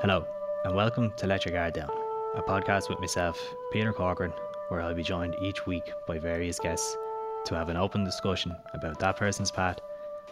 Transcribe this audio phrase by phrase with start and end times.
[0.00, 0.26] Hello,
[0.64, 1.90] and welcome to Let Your Guard Down,
[2.34, 3.38] a podcast with myself,
[3.70, 4.32] Peter Corcoran,
[4.68, 6.96] where I'll be joined each week by various guests
[7.44, 9.78] to have an open discussion about that person's path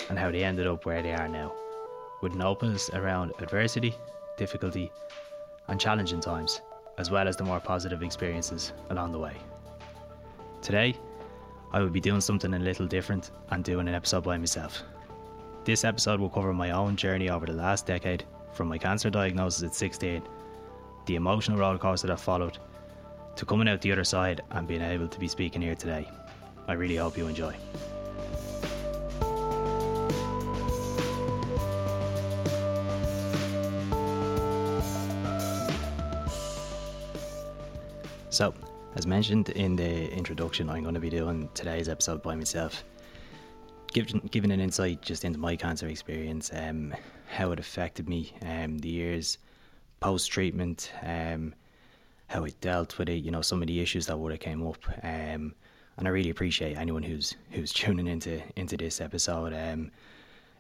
[0.09, 1.53] and how they ended up where they are now,
[2.23, 3.95] with an openness around adversity,
[4.39, 4.91] difficulty,
[5.67, 6.62] and challenging times,
[6.96, 9.37] as well as the more positive experiences along the way.
[10.62, 10.96] Today,
[11.75, 14.82] I will be doing something a little different and doing an episode by myself.
[15.64, 19.62] This episode will cover my own journey over the last decade from my cancer diagnosis
[19.62, 20.23] at 16,
[21.07, 22.59] the emotional rollercoaster that followed,
[23.36, 26.09] to coming out the other side and being able to be speaking here today.
[26.67, 27.55] I really hope you enjoy.
[38.30, 38.55] So,
[38.94, 42.84] as mentioned in the introduction, I'm going to be doing today's episode by myself,
[43.92, 46.94] giving, giving an insight just into my cancer experience, um,
[47.39, 49.39] how it affected me, um, the years
[50.01, 51.55] post treatment, um,
[52.27, 54.67] how I dealt with it, you know, some of the issues that would have came
[54.67, 54.84] up.
[55.05, 55.55] Um,
[55.97, 59.53] and I really appreciate anyone who's who's tuning into into this episode.
[59.53, 59.92] Um,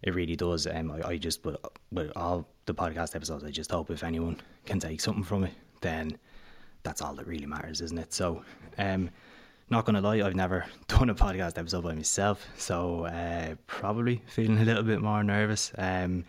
[0.04, 0.68] it really does.
[0.68, 1.56] Um, I, I just with,
[1.90, 5.54] with all the podcast episodes, I just hope if anyone can take something from it,
[5.80, 6.16] then
[6.84, 8.12] that's all that really matters, isn't it?
[8.14, 8.44] So,
[8.78, 9.10] um,
[9.68, 14.58] not gonna lie, I've never done a podcast episode by myself, so uh, probably feeling
[14.58, 15.72] a little bit more nervous.
[15.76, 16.24] Um,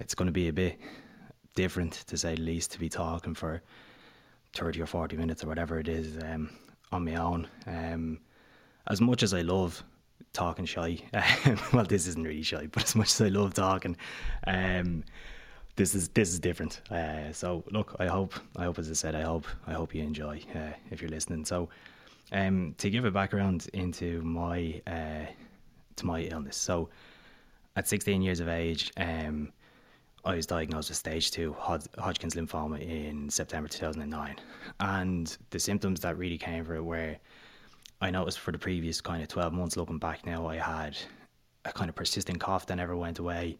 [0.00, 0.78] it's gonna be a bit
[1.54, 3.62] different to say the least to be talking for
[4.54, 6.50] thirty or forty minutes or whatever it is um,
[6.90, 7.46] on my own.
[7.66, 8.18] Um,
[8.88, 9.82] as much as I love
[10.32, 10.98] talking shy,
[11.72, 13.96] well, this isn't really shy, but as much as I love talking,
[14.46, 15.04] um,
[15.76, 16.80] this is this is different.
[16.90, 20.02] Uh, so look, I hope I hope as I said, I hope I hope you
[20.02, 21.44] enjoy uh, if you're listening.
[21.44, 21.68] So
[22.32, 25.26] um, to give a background into my uh,
[25.96, 26.56] to my illness.
[26.56, 26.88] So
[27.76, 29.52] at 16 years of age, um,
[30.24, 34.36] I was diagnosed with stage two Hod- Hodgkin's lymphoma in September 2009,
[34.80, 37.16] and the symptoms that really came for it were
[38.02, 40.96] I noticed for the previous kind of 12 months looking back now, I had
[41.66, 43.58] a kind of persistent cough that never went away.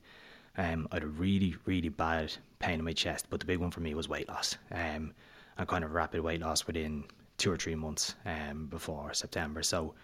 [0.56, 3.70] Um, I had a really, really bad pain in my chest, but the big one
[3.70, 4.56] for me was weight loss.
[4.72, 5.12] Um,
[5.59, 7.04] and kind of rapid weight loss within
[7.37, 9.62] two or three months um, before September.
[9.62, 9.94] So,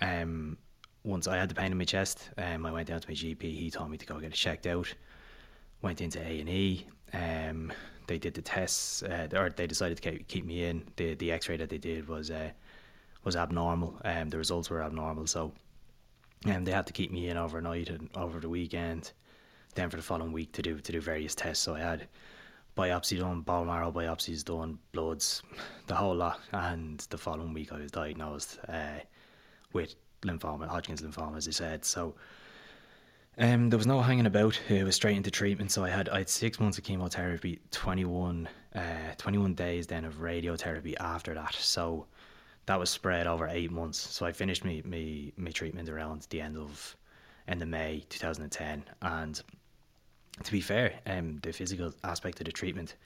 [0.00, 0.56] um,
[1.04, 3.42] once I had the pain in my chest, um, I went down to my GP.
[3.42, 4.92] He told me to go get it checked out.
[5.82, 6.86] Went into A and E.
[7.12, 7.72] Um,
[8.06, 10.84] they did the tests, uh, or they decided to keep me in.
[10.96, 12.50] The the X ray that they did was uh,
[13.24, 13.98] was abnormal.
[14.04, 15.52] Um, the results were abnormal, so
[16.46, 19.12] um, they had to keep me in overnight and over the weekend.
[19.74, 21.62] Then for the following week to do to do various tests.
[21.64, 22.08] So I had
[22.76, 25.42] biopsy done, bone marrow biopsies done, bloods,
[25.86, 26.40] the whole lot.
[26.52, 29.00] And the following week I was diagnosed uh,
[29.72, 31.84] with lymphoma, Hodgkin's lymphoma, as I said.
[31.84, 32.14] So
[33.38, 34.58] um, there was no hanging about.
[34.68, 35.70] It was straight into treatment.
[35.70, 38.80] So I had I had six months of chemotherapy, 21, uh,
[39.18, 41.54] 21 days then of radiotherapy after that.
[41.54, 42.06] So
[42.66, 43.98] that was spread over eight months.
[43.98, 46.96] So I finished my, my, my treatment around the end of
[47.48, 49.40] end of May 2010, and
[50.42, 52.96] to be fair, um, the physical aspect of the treatment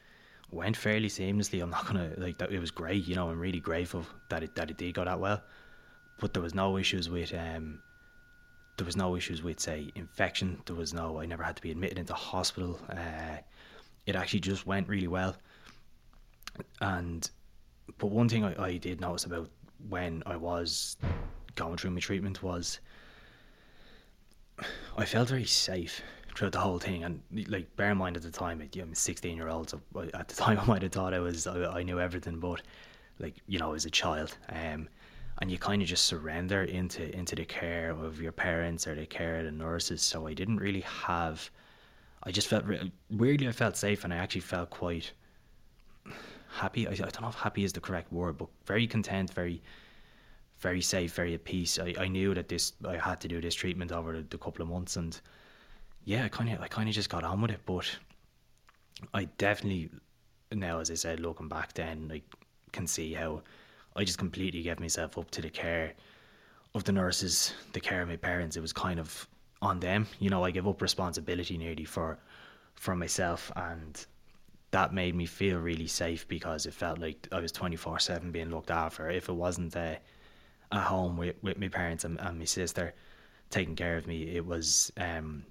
[0.50, 1.62] went fairly seamlessly.
[1.62, 2.50] I'm not gonna like that.
[2.50, 3.28] It was great, you know.
[3.28, 5.42] I'm really grateful that it that it did go that well.
[6.18, 7.82] But there was no issues with um,
[8.76, 10.60] there was no issues with say infection.
[10.66, 11.20] There was no.
[11.20, 12.78] I never had to be admitted into hospital.
[12.88, 13.38] Uh,
[14.06, 15.36] it actually just went really well.
[16.80, 17.28] And
[17.98, 19.50] but one thing I, I did notice about
[19.88, 20.96] when I was
[21.54, 22.80] going through my treatment was
[24.96, 26.02] I felt very safe
[26.34, 27.04] throughout the whole thing.
[27.04, 29.80] And like, bear in mind at the time, I'm 16 year old, so
[30.14, 32.62] at the time I might have thought I was I, I knew everything, but
[33.18, 34.88] like you know, as a child, um,
[35.40, 39.06] and you kind of just surrender into into the care of your parents or the
[39.06, 40.02] care of the nurses.
[40.02, 41.50] So I didn't really have.
[42.22, 42.64] I just felt
[43.10, 45.12] weirdly, I felt safe, and I actually felt quite
[46.50, 46.86] happy.
[46.86, 49.62] I, I don't know if happy is the correct word, but very content, very
[50.58, 51.78] very safe, very at peace.
[51.78, 54.62] I, I knew that this I had to do this treatment over the, the couple
[54.62, 55.18] of months, and
[56.04, 57.60] yeah, I kind of I kind of just got on with it.
[57.64, 57.90] But
[59.14, 59.90] I definitely
[60.52, 62.22] now, as I said, looking back, then I
[62.72, 63.42] can see how
[63.96, 65.94] I just completely gave myself up to the care
[66.74, 68.56] of the nurses, the care of my parents.
[68.56, 69.28] It was kind of
[69.60, 70.44] on them, you know.
[70.44, 72.18] I gave up responsibility nearly for
[72.74, 74.06] for myself, and
[74.70, 78.30] that made me feel really safe because it felt like I was twenty four seven
[78.30, 79.10] being looked after.
[79.10, 79.96] If it wasn't uh,
[80.72, 82.94] at home with, with my parents and, and my sister
[83.50, 84.22] taking care of me.
[84.36, 85.44] It was um,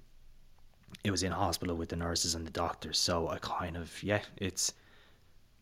[1.04, 2.98] it was in hospital with the nurses and the doctors.
[2.98, 4.72] So I kind of yeah, it's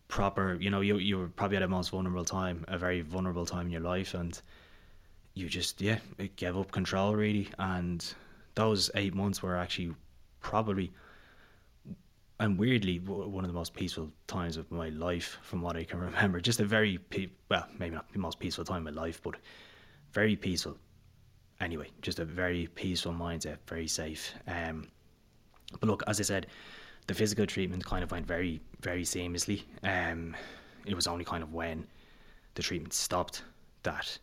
[0.09, 0.57] proper.
[0.61, 3.67] You know, you you were probably at a most vulnerable time, a very vulnerable time
[3.67, 4.41] in your life, and
[5.35, 7.49] you just yeah, it gave up control really.
[7.59, 8.05] And
[8.55, 9.95] those eight months were actually
[10.41, 10.93] probably
[12.41, 16.01] and weirdly one of the most peaceful times of my life from what I can
[16.09, 16.41] remember.
[16.41, 19.35] Just a very pe- well, maybe not the most peaceful time of my life, but
[20.13, 20.77] very peaceful.
[21.61, 24.33] Anyway, just a very peaceful mindset, very safe.
[24.47, 24.89] Um,
[25.81, 26.47] but look, as I said,
[27.09, 29.63] the physical treatment kind of went very, very seamlessly.
[29.83, 30.37] Um,
[30.87, 31.87] it was only kind of when
[32.55, 33.43] the treatment stopped
[33.83, 34.17] that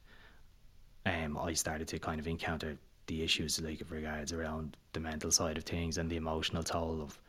[1.05, 2.77] um, I started to kind of encounter
[3.07, 7.01] the issues like of regards around the mental side of things and the emotional toll
[7.01, 7.19] of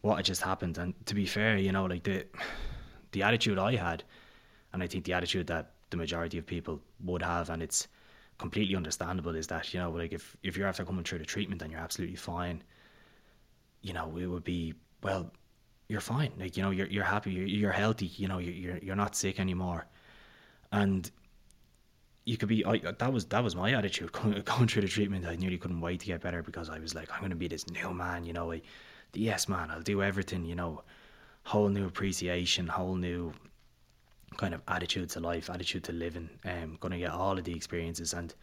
[0.00, 0.78] what had just happened.
[0.78, 2.26] And to be fair, you know, like the
[3.12, 4.02] the attitude I had,
[4.72, 7.86] and I think the attitude that the majority of people would have, and it's
[8.38, 11.62] completely understandable, is that you know, like if if you're after coming through the treatment
[11.62, 12.62] and you're absolutely fine,
[13.84, 15.30] you know, it would be well,
[15.88, 16.32] you're fine.
[16.38, 18.06] Like you know, you're you're happy, you're, you're healthy.
[18.06, 19.86] You know, you're you're not sick anymore,
[20.72, 21.10] and
[22.24, 25.26] you could be I, that was that was my attitude going, through the treatment.
[25.26, 27.48] I nearly couldn't wait to get better because i was like i'm going to be
[27.48, 28.62] this new man you know I,
[29.12, 30.82] the yes man i'll do everything you know.
[31.46, 33.34] Whole new appreciation whole new
[34.38, 36.30] kind of attitude to life attitude to living.
[36.46, 38.14] Um going to get all of the experiences.
[38.14, 38.34] And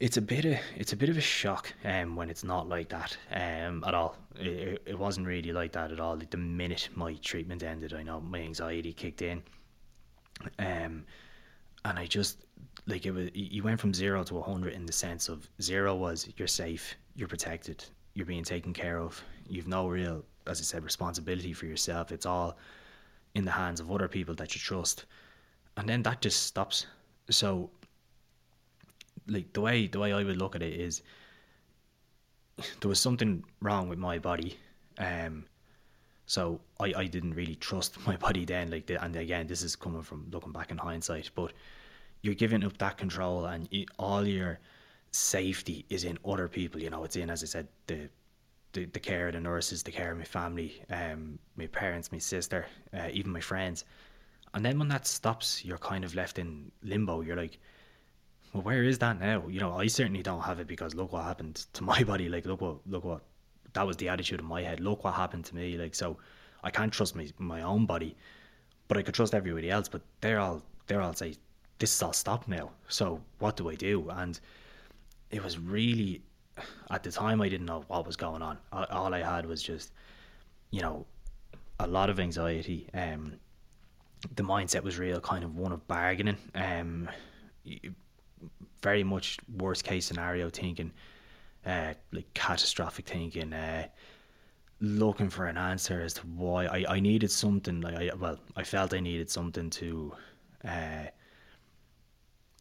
[0.00, 2.88] it's a bit of it's a bit of a shock um when it's not like
[2.88, 7.14] that um at all it, it wasn't really like that at all the minute my
[7.14, 9.42] treatment ended i know my anxiety kicked in
[10.58, 11.04] um
[11.84, 12.44] and I just
[12.86, 16.28] like it was you went from zero to hundred in the sense of zero was
[16.36, 20.84] you're safe, you're protected, you're being taken care of, you've no real, as I said,
[20.84, 22.12] responsibility for yourself.
[22.12, 22.56] It's all
[23.34, 25.04] in the hands of other people that you trust,
[25.76, 26.86] and then that just stops.
[27.30, 27.70] So,
[29.26, 31.02] like the way the way I would look at it is,
[32.80, 34.58] there was something wrong with my body,
[34.98, 35.44] um,
[36.26, 38.70] so I, I didn't really trust my body then.
[38.70, 41.52] Like, the, and again, this is coming from looking back in hindsight, but
[42.22, 44.58] you're giving up that control, and you, all your
[45.10, 46.80] safety is in other people.
[46.80, 48.08] You know, it's in, as I said, the
[48.74, 52.18] the, the care of the nurses, the care of my family, um, my parents, my
[52.18, 53.84] sister, uh, even my friends.
[54.52, 57.22] And then when that stops, you're kind of left in limbo.
[57.22, 57.58] You're like,
[58.54, 59.48] well, where is that now?
[59.48, 62.28] You know, I certainly don't have it because look what happened to my body.
[62.28, 63.22] Like, look what, look what
[63.72, 64.78] that was the attitude in my head.
[64.78, 65.76] Look what happened to me.
[65.76, 66.16] Like so,
[66.62, 68.16] I can't trust my my own body,
[68.86, 69.88] but I could trust everybody else.
[69.88, 71.34] But they're all they're all say
[71.80, 72.70] this is all stopped now.
[72.88, 74.08] So what do I do?
[74.10, 74.38] And
[75.30, 76.22] it was really
[76.90, 78.58] at the time I didn't know what was going on.
[78.72, 79.92] All I had was just
[80.70, 81.04] you know
[81.80, 82.86] a lot of anxiety.
[82.94, 83.34] Um,
[84.36, 86.38] the mindset was real, kind of one of bargaining.
[86.54, 87.10] Um,
[88.82, 90.92] very much worst case scenario thinking
[91.66, 93.86] uh, like catastrophic thinking, uh,
[94.80, 97.80] looking for an answer as to why I, I needed something.
[97.80, 100.12] Like I well, I felt I needed something to,
[100.64, 101.04] uh,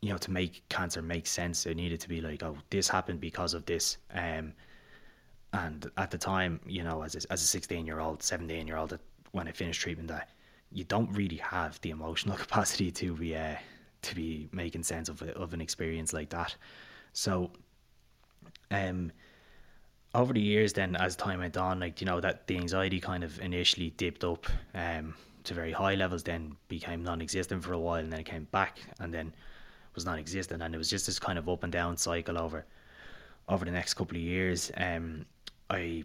[0.02, 1.66] you know, to make cancer make sense.
[1.66, 3.98] It needed to be like, oh, this happened because of this.
[4.14, 4.54] Um,
[5.52, 8.78] and at the time, you know, as a, as a sixteen year old, seventeen year
[8.78, 8.98] old,
[9.32, 10.30] when I finished treatment, that
[10.72, 13.56] you don't really have the emotional capacity to be uh,
[14.04, 16.56] to be making sense of of an experience like that.
[17.14, 17.52] So
[18.72, 19.12] um,
[20.16, 23.24] over the years, then as time went on, like you know that the anxiety kind
[23.24, 24.46] of initially dipped up
[24.76, 28.48] um, to very high levels, then became non-existent for a while, and then it came
[28.52, 29.34] back, and then
[29.96, 32.66] was non-existent, and it was just this kind of up and down cycle over
[33.50, 34.72] over the next couple of years.
[34.78, 35.26] Um,
[35.70, 36.04] I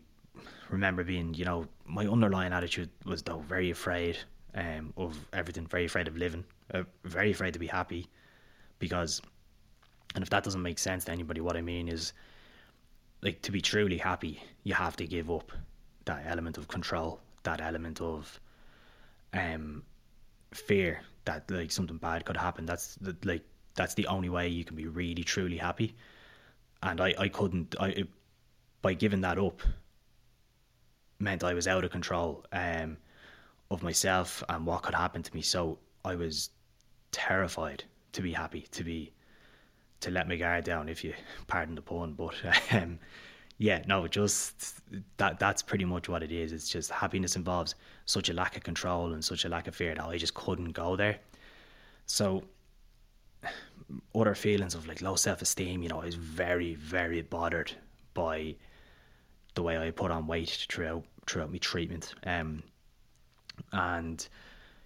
[0.70, 4.18] remember being, you know, my underlying attitude was though very afraid
[4.54, 8.06] um, of everything, very afraid of living, uh, very afraid to be happy,
[8.78, 9.22] because,
[10.14, 12.12] and if that doesn't make sense to anybody, what I mean is
[13.22, 15.52] like to be truly happy, you have to give up
[16.04, 18.40] that element of control, that element of
[19.34, 19.82] um
[20.54, 22.64] fear that like something bad could happen.
[22.64, 25.94] That's the, like that's the only way you can be really truly happy.
[26.82, 28.08] And I I couldn't I it,
[28.80, 29.60] by giving that up
[31.18, 32.96] meant I was out of control um
[33.70, 35.42] of myself and what could happen to me.
[35.42, 36.50] So I was
[37.12, 39.12] terrified to be happy, to be
[40.00, 41.14] to let my guard down, if you
[41.46, 42.14] pardon the pun.
[42.14, 42.34] But
[42.72, 42.98] um,
[43.58, 44.80] yeah, no, just
[45.16, 46.52] that that's pretty much what it is.
[46.52, 47.74] It's just happiness involves
[48.06, 50.72] such a lack of control and such a lack of fear that I just couldn't
[50.72, 51.18] go there.
[52.06, 52.44] So
[54.14, 57.72] other feelings of like low self esteem, you know, I was very, very bothered
[58.14, 58.54] by
[59.54, 62.14] the way I put on weight throughout throughout my treatment.
[62.24, 62.62] Um
[63.72, 64.26] and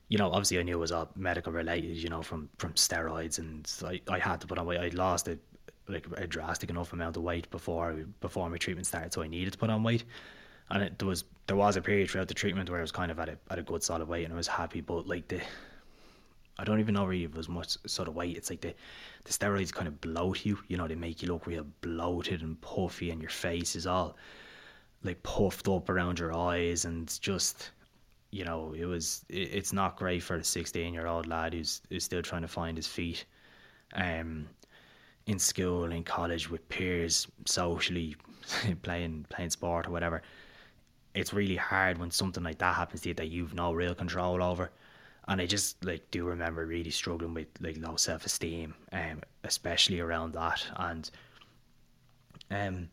[0.08, 3.38] you know, obviously I knew it was all medical related, you know, from from steroids,
[3.38, 4.78] and I, I had to put on weight.
[4.78, 5.38] I lost a
[5.88, 9.54] like a drastic enough amount of weight before before my treatment started, so I needed
[9.54, 10.04] to put on weight.
[10.70, 13.10] And it, there was there was a period throughout the treatment where I was kind
[13.10, 14.80] of at a at a good solid weight, and I was happy.
[14.80, 15.40] But like the,
[16.58, 18.36] I don't even know really if it was much sort of weight.
[18.36, 18.74] It's like the
[19.24, 22.60] the steroids kind of bloat you, you know, they make you look real bloated and
[22.60, 24.16] puffy, and your face is all
[25.04, 27.70] like puffed up around your eyes and just
[28.32, 31.80] you know it was it, it's not great for a 16 year old lad who's
[31.88, 33.24] who's still trying to find his feet
[33.94, 34.46] um
[35.26, 38.16] in school in college with peers socially
[38.82, 40.22] playing playing sport or whatever
[41.14, 44.42] it's really hard when something like that happens to you that you've no real control
[44.42, 44.70] over
[45.28, 50.00] and I just like do remember really struggling with like low self esteem, um, especially
[50.00, 51.10] around that, and
[52.50, 52.88] um,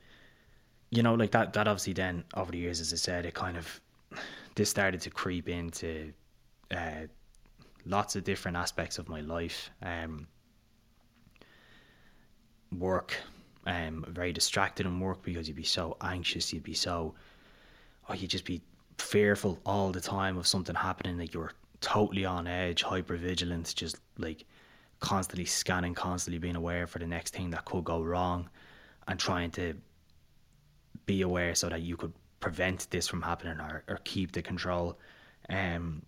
[0.91, 1.53] you know, like that.
[1.53, 3.81] That obviously then over the years, as I said, it kind of
[4.59, 6.11] this started to creep into
[6.71, 7.07] uh,
[7.85, 9.71] lots of different aspects of my life.
[9.81, 10.27] Um,
[12.77, 13.15] work,
[13.65, 17.15] um, very distracted in work because you'd be so anxious, you'd be so,
[18.09, 18.61] oh, you'd just be
[18.97, 23.95] fearful all the time of something happening like you're totally on edge, hyper vigilant, just
[24.17, 24.43] like
[24.99, 28.49] constantly scanning, constantly being aware for the next thing that could go wrong,
[29.07, 29.73] and trying to
[31.05, 34.97] be aware so that you could prevent this from happening or, or keep the control.
[35.49, 36.01] Um,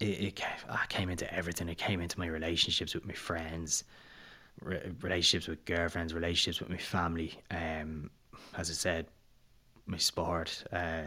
[0.00, 0.04] it,
[0.38, 0.42] it
[0.88, 1.68] came into everything.
[1.68, 3.84] It came into my relationships with my friends,
[4.62, 7.34] relationships with girlfriends, relationships with my family.
[7.50, 8.10] Um,
[8.56, 9.06] as I said,
[9.86, 11.04] my sport, uh,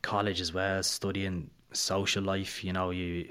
[0.00, 3.28] college as well, studying social life, you know, you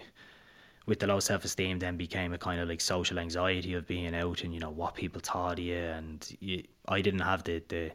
[0.86, 4.16] with the low self esteem then became a kind of like social anxiety of being
[4.16, 7.62] out and you know what people thought of you and you, I didn't have the,
[7.68, 7.92] the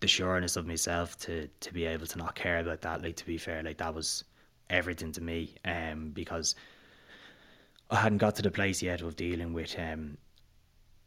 [0.00, 3.26] the sureness of myself to to be able to not care about that like to
[3.26, 4.24] be fair like that was
[4.68, 6.54] everything to me um because
[7.90, 10.18] I hadn't got to the place yet of dealing with um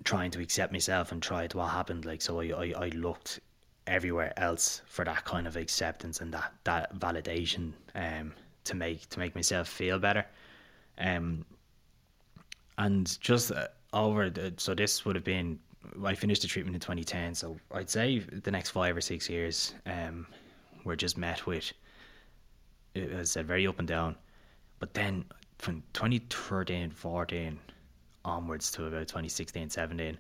[0.04, 3.40] trying to accept myself and tried what happened like so I, I, I looked
[3.86, 8.34] everywhere else for that kind of acceptance and that that validation um
[8.70, 10.26] to make to make myself feel better.
[10.98, 11.46] Um,
[12.78, 15.60] and just uh, over the, so this would have been
[16.04, 17.36] I finished the treatment in 2010.
[17.36, 20.28] So I'd say the next five or six years, um,
[20.84, 21.72] were just met with,
[22.96, 24.16] as I said, very up and down.
[24.80, 25.26] But then
[25.58, 27.60] from 2013, 14
[28.26, 30.18] onwards to about 2016, 17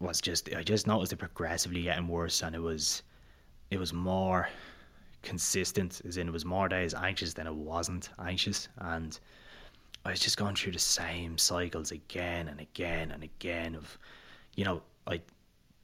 [0.00, 3.02] was just I just noticed it progressively getting worse, and it was
[3.70, 4.48] it was more
[5.22, 9.18] consistent, as in it was more days anxious than it wasn't anxious, and
[10.04, 13.96] I was just going through the same cycles again and again and again of,
[14.56, 15.20] you know, I,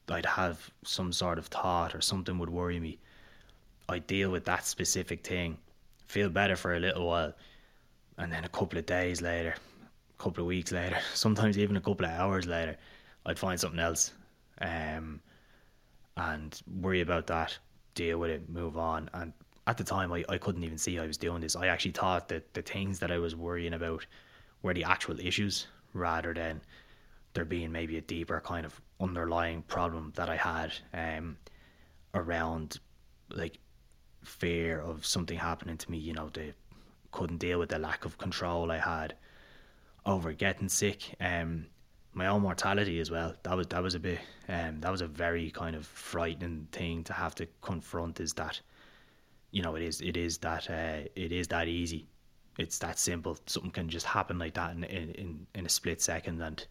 [0.08, 2.98] I'd have some sort of thought or something would worry me.
[3.88, 5.56] I deal with that specific thing,
[6.06, 7.32] feel better for a little while,
[8.18, 9.54] and then a couple of days later,
[10.18, 12.76] a couple of weeks later, sometimes even a couple of hours later,
[13.24, 14.12] I'd find something else,
[14.60, 15.20] um,
[16.16, 17.56] and worry about that
[17.94, 19.08] deal with it, move on.
[19.14, 19.32] And
[19.66, 21.56] at the time, I, I couldn't even see I was doing this.
[21.56, 24.06] I actually thought that the things that I was worrying about
[24.62, 26.60] were the actual issues rather than
[27.34, 31.36] there being maybe a deeper kind of underlying problem that I had um,
[32.14, 32.80] around
[33.30, 33.58] like
[34.24, 35.98] fear of something happening to me.
[35.98, 36.54] You know, they
[37.12, 39.14] couldn't deal with the lack of control I had
[40.04, 41.14] over getting sick.
[41.20, 41.66] Um,
[42.14, 43.34] my own mortality as well.
[43.44, 44.18] That was that was a bit
[44.48, 48.20] um that was a very kind of frightening thing to have to confront.
[48.20, 48.60] Is that
[49.50, 52.08] you know it is it is that uh, it is that easy.
[52.58, 53.38] It's that simple.
[53.46, 56.66] Something can just happen like that in in in a split second, and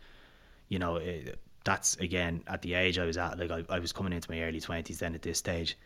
[0.69, 3.37] you know it, that's again at the age I was at.
[3.37, 5.77] Like I, I was coming into my early twenties then at this stage.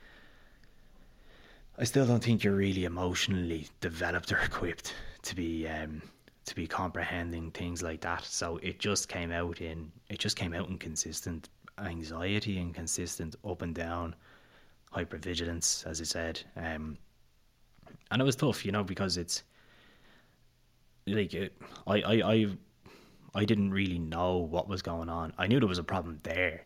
[1.78, 6.02] I still don't think you're really emotionally developed or equipped to be um,
[6.46, 8.24] to be comprehending things like that.
[8.26, 13.36] So it just came out in it just came out in consistent anxiety and consistent
[13.46, 14.16] up and down
[14.94, 16.42] hypervigilance, as I said.
[16.56, 16.98] Um,
[18.12, 19.44] and it was tough, you know, because it's
[21.08, 21.54] like it,
[21.88, 22.48] I, I, I,
[23.34, 25.34] I didn't really know what was going on.
[25.38, 26.66] I knew there was a problem there,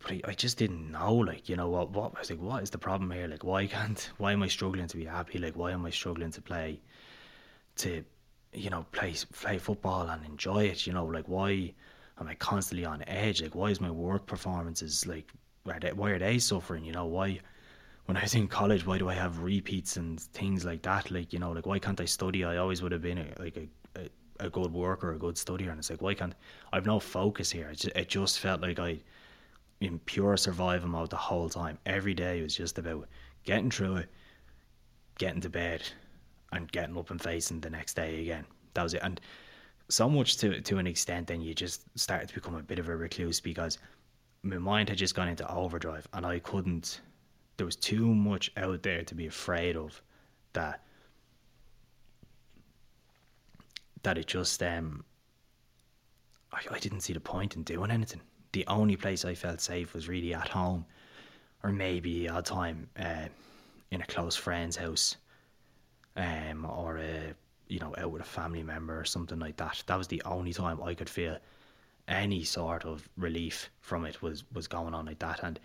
[0.00, 1.14] but I, I just didn't know.
[1.14, 3.26] Like, you know, what, what I was like, what is the problem here?
[3.26, 5.38] Like, why can't, why am I struggling to be happy?
[5.38, 6.80] Like, why am I struggling to play,
[7.76, 8.04] to
[8.52, 10.86] you know, play play football and enjoy it.
[10.86, 11.74] You know, like why
[12.20, 13.42] am I constantly on edge?
[13.42, 15.30] Like why is my work performances like
[15.66, 16.84] are they, why are they suffering?
[16.84, 17.40] You know, why
[18.06, 21.10] when I was in college, why do I have repeats and things like that?
[21.10, 22.44] Like you know, like why can't I study?
[22.44, 23.68] I always would have been a, like a,
[24.40, 26.34] a, good worker, a good studier, and it's like why can't
[26.72, 27.68] I've no focus here?
[27.68, 29.00] It just, it just felt like I
[29.80, 31.78] in pure survival mode the whole time.
[31.86, 33.08] Every day was just about
[33.44, 34.08] getting through it,
[35.18, 35.82] getting to bed,
[36.52, 38.44] and getting up and facing the next day again.
[38.74, 39.02] That was it.
[39.02, 39.20] And
[39.88, 42.88] so much to to an extent, then you just started to become a bit of
[42.88, 43.78] a recluse because
[44.42, 47.00] my mind had just gone into overdrive, and I couldn't.
[47.56, 50.00] There was too much out there to be afraid of
[50.52, 50.84] that
[54.02, 55.04] that it just um
[56.52, 58.20] I, I didn't see the point in doing anything.
[58.52, 60.86] The only place I felt safe was really at home
[61.62, 63.28] or maybe a time uh,
[63.90, 65.16] in a close friend's house,
[66.16, 67.34] um, or a
[67.68, 69.82] you know out with a family member or something like that.
[69.86, 71.38] That was the only time I could feel
[72.06, 75.40] any sort of relief from it was was going on like that.
[75.42, 75.58] And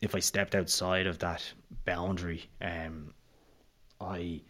[0.00, 1.52] if I stepped outside of that
[1.84, 3.14] boundary, um,
[4.00, 4.42] I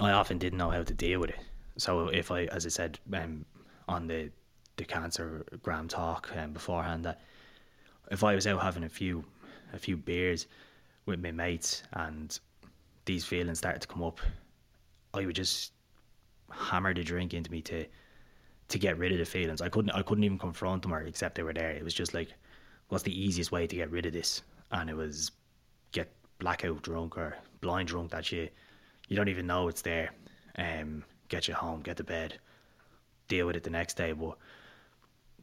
[0.00, 1.40] I often didn't know how to deal with it.
[1.76, 3.44] So if I, as I said, um,
[3.88, 4.30] on the
[4.76, 7.20] the cancer gram talk um, beforehand, that
[8.10, 9.24] if I was out having a few
[9.72, 10.46] a few beers
[11.06, 12.38] with my mates and
[13.04, 14.20] these feelings started to come up,
[15.12, 15.72] I would just
[16.50, 17.86] hammer the drink into me to
[18.68, 19.60] to get rid of the feelings.
[19.60, 21.70] I couldn't I couldn't even confront them or accept they were there.
[21.70, 22.32] It was just like,
[22.88, 24.42] what's the easiest way to get rid of this?
[24.70, 25.30] And it was
[25.92, 28.48] get blackout drunk or blind drunk that you
[29.08, 30.10] you don't even know it's there.
[30.56, 32.38] Um, get you home, get to bed,
[33.28, 34.12] deal with it the next day.
[34.12, 34.36] But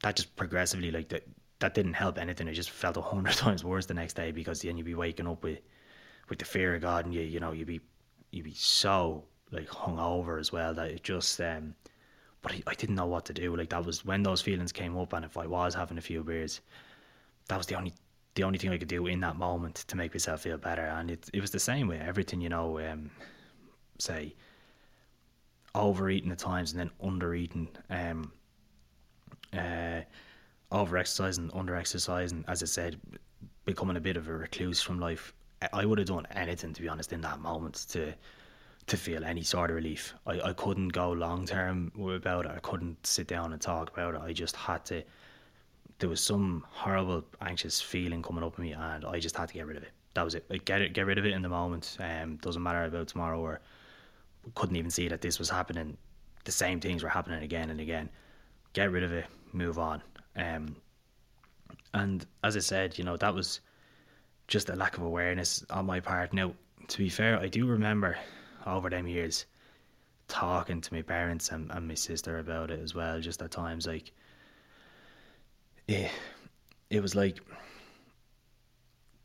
[0.01, 1.23] that just progressively like that
[1.59, 2.47] that didn't help anything.
[2.47, 5.27] It just felt a hundred times worse the next day because then you'd be waking
[5.27, 5.59] up with
[6.29, 7.81] with the fear of God and you you know you'd be
[8.31, 11.75] you'd be so like hungover as well that it just um
[12.41, 13.55] but I, I didn't know what to do.
[13.55, 16.23] Like that was when those feelings came up and if I was having a few
[16.23, 16.61] beers,
[17.47, 17.93] that was the only
[18.33, 20.85] the only thing I could do in that moment to make myself feel better.
[20.85, 23.11] And it it was the same with everything, you know, um
[23.99, 24.35] say
[25.75, 28.31] overeating at times and then undereating, um,
[29.57, 30.01] uh,
[30.71, 31.75] over exercising, under.
[31.75, 32.99] As I said,
[33.65, 35.33] becoming a bit of a recluse from life.
[35.73, 38.13] I would have done anything to be honest in that moment to
[38.87, 40.13] to feel any sort of relief.
[40.25, 42.51] I, I couldn't go long term about it.
[42.51, 44.21] I couldn't sit down and talk about it.
[44.21, 45.03] I just had to.
[45.99, 49.53] There was some horrible anxious feeling coming up in me, and I just had to
[49.53, 49.91] get rid of it.
[50.15, 50.65] That was it.
[50.65, 51.97] Get it, get rid of it in the moment.
[51.99, 53.61] Um, doesn't matter about tomorrow or
[54.55, 55.97] couldn't even see that this was happening.
[56.43, 58.09] The same things were happening again and again.
[58.73, 60.01] Get rid of it, move on.
[60.35, 60.75] Um,
[61.93, 63.59] and as I said, you know, that was
[64.47, 66.33] just a lack of awareness on my part.
[66.33, 66.53] Now,
[66.87, 68.17] to be fair, I do remember
[68.65, 69.45] over them years
[70.27, 73.85] talking to my parents and, and my sister about it as well, just at times
[73.85, 74.11] like
[75.87, 76.09] it,
[76.89, 77.39] it was like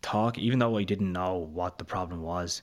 [0.03, 2.63] talk even though I didn't know what the problem was,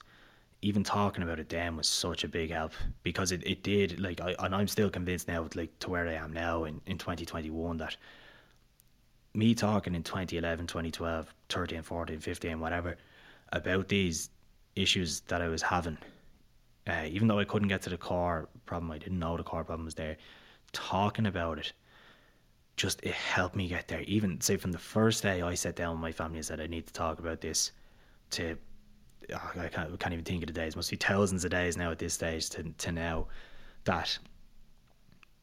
[0.63, 2.71] even talking about it then was such a big help
[3.03, 6.13] because it, it did like I and I'm still convinced now like to where I
[6.13, 7.97] am now in, in 2021 that
[9.33, 12.97] me talking in 2011 2012 13 14 15 whatever
[13.51, 14.29] about these
[14.75, 15.97] issues that I was having
[16.87, 19.63] uh, even though I couldn't get to the car problem I didn't know the car
[19.63, 20.17] problem was there
[20.71, 21.73] talking about it
[22.75, 24.01] just it helped me get there.
[24.01, 26.67] Even say from the first day I sat down with my family and said I
[26.67, 27.71] need to talk about this
[28.31, 28.57] to
[29.33, 30.73] oh, I can't, can't even think of the days.
[30.73, 33.27] It Must be thousands of days now at this stage to to now
[33.85, 34.17] that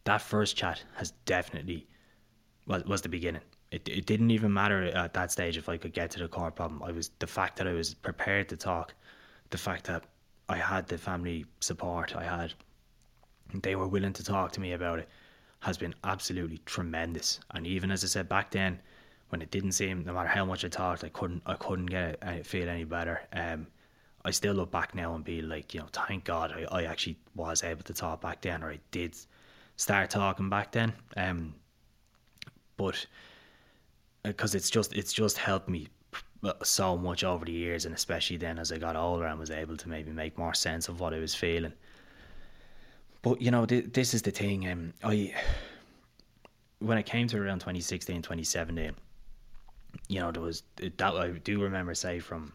[0.05, 1.87] that first chat has definitely
[2.67, 3.43] was was the beginning.
[3.71, 6.51] It it didn't even matter at that stage if I could get to the core
[6.51, 6.83] problem.
[6.83, 8.95] I was the fact that I was prepared to talk,
[9.51, 10.05] the fact that
[10.49, 12.55] I had the family support I had,
[13.63, 15.09] they were willing to talk to me about it,
[15.61, 17.41] has been absolutely tremendous.
[17.53, 18.81] And even as I said back then,
[19.31, 22.19] when it didn't seem, no matter how much I talked, I couldn't, I couldn't get
[22.23, 23.23] it, feel any better.
[23.33, 23.67] Um,
[24.25, 27.17] I still look back now and be like, you know, thank God I, I actually
[27.35, 29.17] was able to talk back then, or I did
[29.77, 30.93] start talking back then.
[31.17, 31.55] Um,
[32.77, 33.07] but
[34.25, 35.89] because uh, it's just, it's just helped me
[36.63, 39.77] so much over the years, and especially then as I got older and was able
[39.77, 41.73] to maybe make more sense of what I was feeling.
[43.23, 44.69] But you know, th- this is the thing.
[44.69, 45.35] Um, I
[46.79, 48.95] when it came to around 2016, 2017
[50.09, 52.53] you know, there was that I do remember say from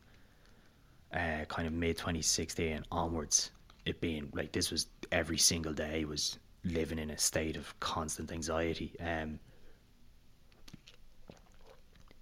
[1.14, 3.52] uh, kind of mid 2016 onwards,
[3.86, 8.32] it being like this was every single day was living in a state of constant
[8.32, 8.94] anxiety.
[9.00, 9.40] Um,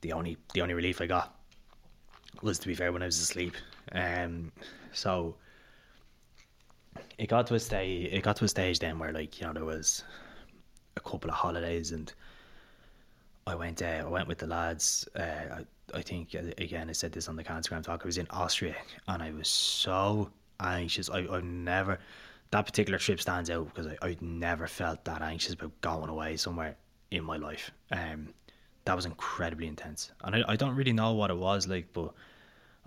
[0.02, 1.36] the only the only relief I got
[2.41, 3.56] was to be fair when I was asleep.
[3.93, 4.52] Um,
[4.91, 5.36] so
[7.17, 8.12] it got to a stage.
[8.12, 10.04] It got to a stage then where like you know there was
[10.97, 12.13] a couple of holidays and
[13.46, 15.08] I went uh, I went with the lads.
[15.16, 18.02] Uh, I, I think uh, again I said this on the Instagram talk.
[18.04, 18.76] I was in Austria
[19.08, 20.30] and I was so
[20.60, 21.10] anxious.
[21.10, 22.00] I I never
[22.52, 26.38] that particular trip stands out because I I never felt that anxious about going away
[26.38, 26.76] somewhere
[27.12, 27.72] in my life.
[27.92, 28.34] Um,
[28.86, 32.14] that was incredibly intense, and I I don't really know what it was like, but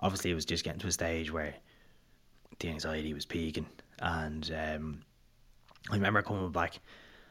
[0.01, 1.55] obviously it was just getting to a stage where
[2.59, 3.67] the anxiety was peaking,
[4.01, 5.03] and um,
[5.91, 6.81] I remember coming back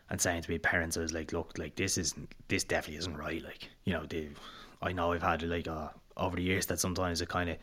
[0.10, 3.18] and saying to my parents, I was like, look, like this isn't, this definitely isn't
[3.18, 3.44] right.
[3.44, 4.30] Like, you know, they,
[4.82, 7.58] I know I've had like uh, over the years that sometimes it kind of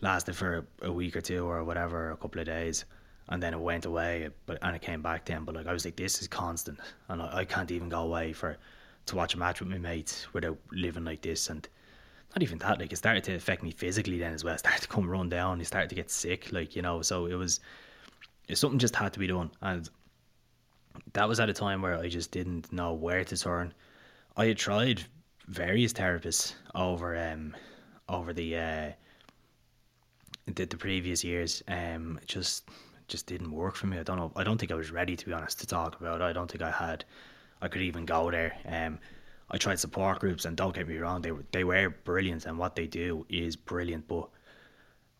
[0.00, 2.84] lasted for a, a, week or two or whatever, a couple of days,
[3.28, 5.44] and then it went away, but and it came back then.
[5.44, 8.32] But like I was like, this is constant, and I, I can't even go away
[8.32, 8.56] for
[9.06, 11.48] to watch a match with my mates without living like this.
[11.48, 11.66] And
[12.34, 14.54] not even that, like it started to affect me physically then as well.
[14.54, 17.26] I started to come run down, I started to get sick, like, you know, so
[17.26, 17.60] it was
[18.54, 19.50] something just had to be done.
[19.62, 19.88] And
[21.12, 23.74] that was at a time where I just didn't know where to turn.
[24.36, 25.04] I had tried
[25.46, 27.56] various therapists over um
[28.08, 28.92] over the uh
[30.46, 31.62] the, the previous years.
[31.68, 32.68] Um just
[33.08, 33.98] just didn't work for me.
[33.98, 36.20] I don't know I don't think I was ready to be honest to talk about
[36.20, 36.24] it.
[36.24, 37.04] I don't think I had
[37.60, 38.56] I could even go there.
[38.66, 38.98] Um
[39.50, 42.58] I tried support groups and don't get me wrong, they were they were brilliant and
[42.58, 44.28] what they do is brilliant, but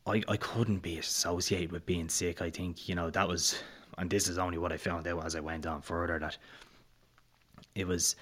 [0.07, 2.41] I, I couldn't be associated with being sick.
[2.41, 3.59] I think, you know, that was
[3.99, 6.39] and this is only what I found out as I went on further that
[7.75, 8.17] it was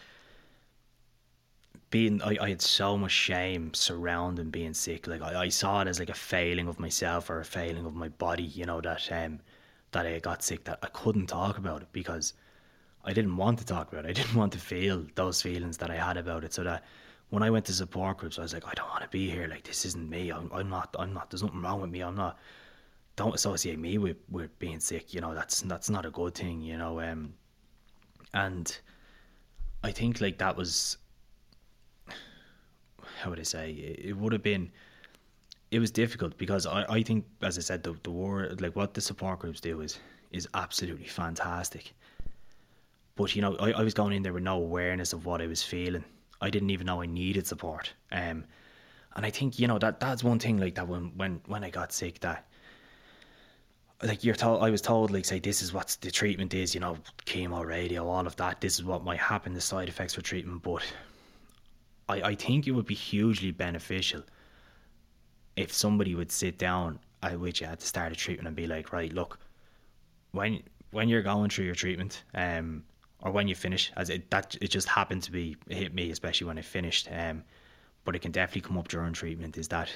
[1.90, 5.06] being I, I had so much shame surrounding being sick.
[5.06, 7.94] Like I, I saw it as like a failing of myself or a failing of
[7.94, 9.40] my body, you know, that um
[9.92, 12.34] that I got sick that I couldn't talk about it because
[13.04, 14.08] I didn't want to talk about it.
[14.08, 16.52] I didn't want to feel those feelings that I had about it.
[16.52, 16.84] So that
[17.30, 19.46] when I went to support groups, I was like, I don't want to be here.
[19.46, 20.30] Like this isn't me.
[20.30, 20.94] I'm, I'm not.
[20.98, 21.30] I'm not.
[21.30, 22.00] There's nothing wrong with me.
[22.00, 22.38] I'm not.
[23.16, 25.14] Don't associate me with, with being sick.
[25.14, 26.60] You know, that's that's not a good thing.
[26.60, 27.34] You know, um,
[28.34, 28.78] and
[29.82, 30.98] I think like that was
[33.20, 34.70] how would I say it would have been
[35.70, 38.94] it was difficult because I, I think as I said the the war like what
[38.94, 39.98] the support groups do is
[40.32, 41.94] is absolutely fantastic
[43.16, 45.46] but you know, I, I was going in there with no awareness of what I
[45.46, 46.04] was feeling.
[46.40, 47.92] I didn't even know I needed support.
[48.12, 48.44] Um,
[49.16, 51.70] and I think you know that that's one thing like that when when when I
[51.70, 52.46] got sick that
[54.02, 56.80] like you're told I was told like say this is what the treatment is you
[56.80, 60.22] know chemo radio all of that this is what might happen the side effects for
[60.22, 60.82] treatment but
[62.08, 64.22] I I think it would be hugely beneficial
[65.56, 68.66] if somebody would sit down at which you had to start a treatment and be
[68.66, 69.38] like right look
[70.32, 72.84] when when you're going through your treatment um
[73.22, 76.46] or when you finish, as it that it just happened to be hit me, especially
[76.46, 77.08] when I finished.
[77.10, 77.42] Um,
[78.04, 79.56] but it can definitely come up during treatment.
[79.56, 79.90] Is that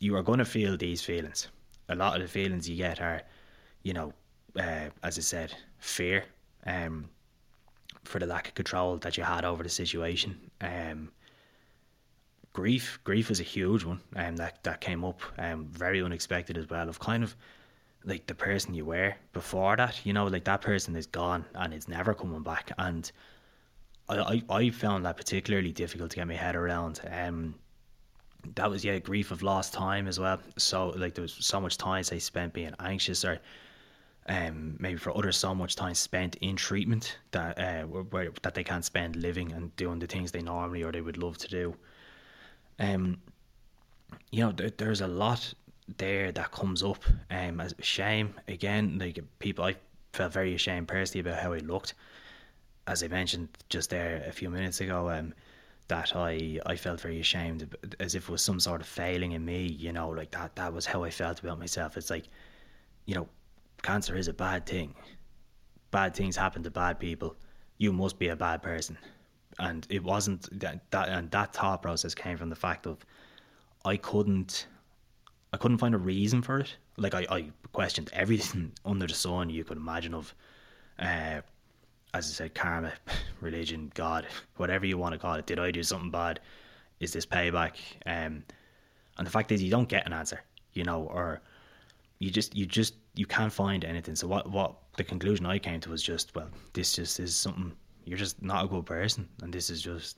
[0.00, 1.48] you are going to feel these feelings.
[1.88, 3.22] A lot of the feelings you get are,
[3.82, 4.12] you know,
[4.56, 6.24] uh, as I said, fear,
[6.66, 7.08] um,
[8.04, 10.50] for the lack of control that you had over the situation.
[10.60, 11.10] Um,
[12.52, 16.68] grief, grief was a huge one, um, that that came up, um, very unexpected as
[16.68, 16.88] well.
[16.88, 17.36] Of kind of
[18.04, 20.04] like the person you were before that.
[20.04, 22.72] You know, like that person is gone and it's never coming back.
[22.78, 23.10] And
[24.08, 27.00] I, I, I found that particularly difficult to get my head around.
[27.10, 27.54] Um,
[28.54, 30.40] that was yeah, grief of lost time as well.
[30.56, 33.40] So like there was so much time they spent being anxious or
[34.28, 38.64] um, maybe for others so much time spent in treatment that uh, where, that they
[38.64, 41.74] can't spend living and doing the things they normally or they would love to do.
[42.78, 43.18] Um,
[44.30, 45.54] you know, there, there's a lot
[45.96, 49.76] there that comes up um, as shame again like people I
[50.12, 51.94] felt very ashamed personally about how I looked
[52.86, 55.32] as I mentioned just there a few minutes ago um,
[55.88, 59.44] that I I felt very ashamed as if it was some sort of failing in
[59.44, 61.96] me you know like that that was how I felt about myself.
[61.96, 62.24] It's like
[63.06, 63.28] you know
[63.82, 64.94] cancer is a bad thing.
[65.90, 67.36] Bad things happen to bad people.
[67.78, 68.98] You must be a bad person.
[69.58, 73.04] And it wasn't that, that and that thought process came from the fact of
[73.84, 74.66] I couldn't
[75.52, 76.76] I couldn't find a reason for it.
[76.96, 80.34] Like I, I questioned everything under the sun you could imagine of,
[80.98, 81.40] uh,
[82.14, 82.92] as I said, karma,
[83.40, 85.46] religion, God, whatever you want to call it.
[85.46, 86.40] Did I do something bad?
[87.00, 87.74] Is this payback?
[88.06, 88.44] Um,
[89.18, 90.42] and the fact is, you don't get an answer,
[90.72, 91.40] you know, or
[92.18, 94.16] you just, you just, you can't find anything.
[94.16, 97.72] So what, what the conclusion I came to was just, well, this just is something.
[98.04, 100.16] You're just not a good person, and this is just,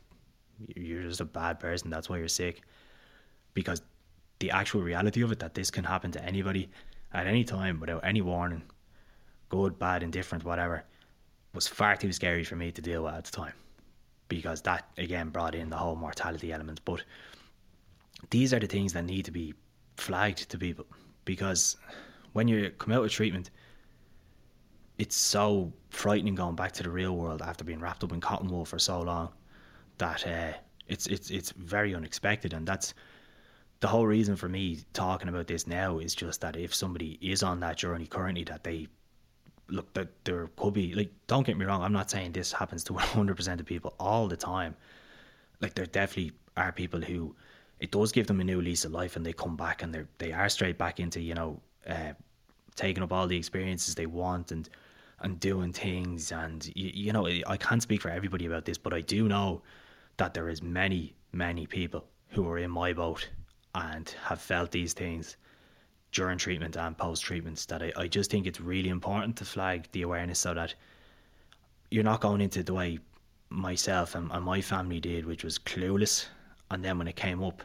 [0.77, 1.91] you're just a bad person.
[1.91, 2.63] That's why you're sick,
[3.53, 3.83] because
[4.39, 6.71] the actual reality of it that this can happen to anybody
[7.13, 8.63] at any time without any warning,
[9.49, 10.85] good, bad, indifferent, whatever,
[11.53, 13.55] was far too scary for me to deal with at the time.
[14.29, 16.81] Because that again brought in the whole mortality element.
[16.85, 17.03] But
[18.31, 19.55] these are the things that need to be
[19.97, 20.87] flagged to people
[21.25, 21.77] because
[22.33, 23.51] when you come out of treatment,
[24.99, 28.49] it's so frightening going back to the real world after being wrapped up in cotton
[28.49, 29.31] wool for so long
[29.99, 30.53] that uh,
[30.89, 32.95] it's it's it's very unexpected, and that's
[33.81, 37.43] the whole reason for me talking about this now is just that if somebody is
[37.43, 38.89] on that journey currently, that they
[39.73, 42.85] look that there could be like don't get me wrong i'm not saying this happens
[42.85, 44.75] to 100% of people all the time.
[45.61, 47.35] Like there definitely are people who
[47.81, 50.09] it does give them a new lease of life and they come back and they're
[50.19, 52.13] they are straight back into you know uh,
[52.77, 54.69] taking up all the experiences they want and
[55.21, 56.33] and doing things.
[56.33, 59.63] And you, you know i can't speak for everybody about this but i do know
[60.17, 63.29] that there is many many people who are in my boat
[63.75, 65.37] and have felt these things
[66.13, 69.89] during treatment and post treatments that I, I just think it's really important to flag
[69.93, 70.75] the awareness so that
[71.91, 72.99] you're not going into the way
[73.49, 76.27] myself and, and my family did, which was clueless
[76.71, 77.63] and then when it came up,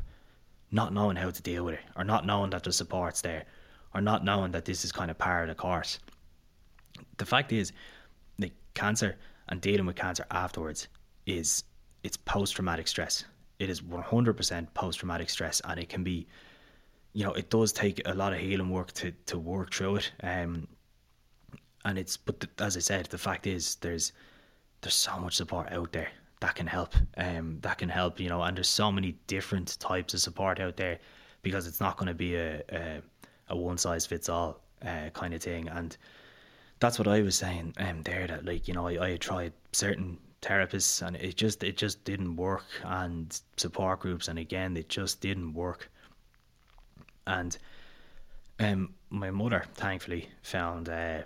[0.72, 3.46] not knowing how to deal with it, or not knowing that the support's there,
[3.94, 6.00] or not knowing that this is kind of part of the course.
[7.18, 7.72] The fact is,
[8.40, 9.16] like cancer
[9.50, 10.88] and dealing with cancer afterwards
[11.26, 11.64] is
[12.04, 13.26] it's post traumatic stress.
[13.60, 16.28] It is 100% post traumatic stress, and it can be,
[17.16, 20.12] you know, it does take a lot of healing work to to work through it.
[20.22, 20.68] Um,
[21.86, 24.12] and it's but the, as I said, the fact is there's
[24.82, 26.10] there's so much support out there
[26.42, 26.94] that can help.
[27.16, 30.76] Um, that can help, you know, and there's so many different types of support out
[30.76, 31.00] there
[31.42, 33.02] because it's not going to be a, a,
[33.48, 35.70] a one size fits all uh, kind of thing.
[35.70, 35.96] And
[36.82, 38.28] that's what I was saying um, there.
[38.28, 42.36] That like you know, I, I tried certain therapists and it just it just didn't
[42.36, 45.90] work, and support groups, and again, it just didn't work.
[47.28, 47.58] And
[48.60, 51.22] um, my mother thankfully found uh,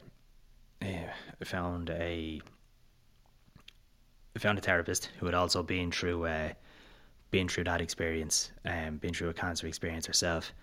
[0.81, 2.41] uh, found a
[4.37, 6.49] found a therapist who had also been through uh,
[7.31, 10.53] been through that experience, um, been through a cancer experience herself.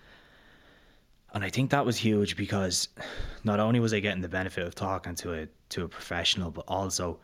[1.35, 2.89] And I think that was huge because
[3.45, 6.65] not only was I getting the benefit of talking to a to a professional, but
[6.67, 7.19] also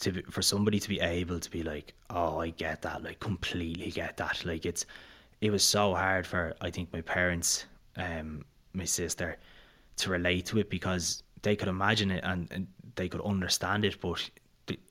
[0.00, 3.20] to be, for somebody to be able to be like, oh, I get that, like
[3.20, 4.44] completely get that.
[4.44, 4.84] Like it's
[5.42, 9.36] it was so hard for I think my parents, um, my sister,
[9.96, 14.00] to relate to it because they could imagine it and, and they could understand it,
[14.00, 14.30] but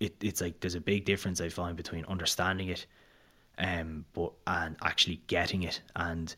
[0.02, 2.86] it, it's like there's a big difference I find between understanding it,
[3.58, 6.36] um, but and actually getting it, and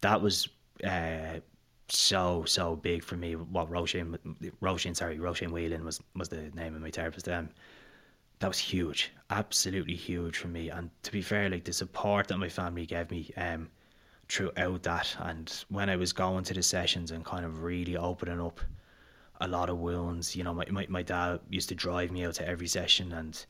[0.00, 0.48] that was
[0.84, 1.40] uh,
[1.88, 3.34] so so big for me.
[3.34, 4.16] What Roisin,
[4.62, 7.28] Roisin, sorry, Roisin Whelan was was the name of my therapist.
[7.28, 7.48] Um,
[8.40, 10.68] that was huge, absolutely huge for me.
[10.70, 13.68] And to be fair, like the support that my family gave me, um,
[14.28, 18.40] throughout that, and when I was going to the sessions and kind of really opening
[18.40, 18.60] up
[19.40, 20.36] a lot of wounds.
[20.36, 23.44] You know, my, my, my dad used to drive me out to every session and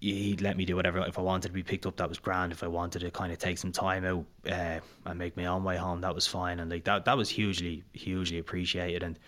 [0.00, 0.98] he'd let me do whatever.
[1.06, 2.52] If I wanted to be picked up, that was grand.
[2.52, 5.64] If I wanted to kind of take some time out uh, and make my own
[5.64, 6.60] way home, that was fine.
[6.60, 9.02] And like that, that was hugely, hugely appreciated.
[9.02, 9.18] And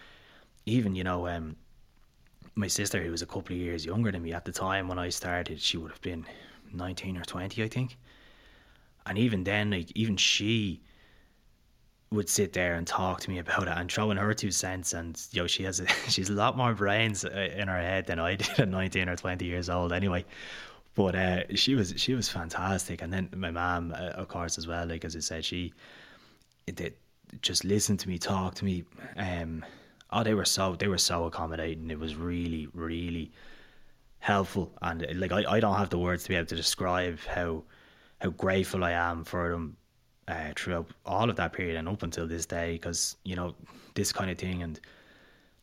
[0.67, 1.57] even, you know, um,
[2.55, 4.99] my sister, who was a couple of years younger than me at the time when
[4.99, 6.25] I started, she would have been
[6.73, 7.97] 19 or 20, I think.
[9.07, 10.81] And even then, like, even she
[12.15, 14.93] would sit there and talk to me about it and throw in her two cents
[14.93, 18.07] and you know she has a, she's a lot more brains uh, in her head
[18.07, 20.25] than I did at 19 or 20 years old anyway
[20.95, 24.67] but uh, she was she was fantastic and then my mom uh, of course as
[24.67, 25.73] well like as I said she
[26.67, 26.95] did
[27.43, 28.85] just listen to me talk to me
[29.17, 29.65] um
[30.15, 31.91] oh they were so they were so accommodating.
[31.91, 33.31] It was really really
[34.21, 34.73] helpful.
[34.81, 37.63] And like I, I don't have the words to be able to describe how
[38.21, 39.77] how grateful I am for them
[40.29, 43.55] uh, throughout all of that period and up until this day because you know
[43.95, 44.81] this kind of thing and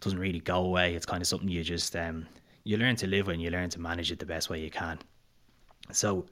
[0.02, 0.96] doesn't really go away.
[0.96, 2.28] It's kind of something you just um,
[2.64, 4.70] you learn to live with and you learn to manage it the best way you
[4.70, 5.00] can.
[5.92, 6.26] So